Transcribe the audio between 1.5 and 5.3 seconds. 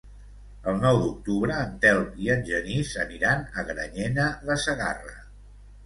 en Telm i en Genís aniran a Granyena de Segarra.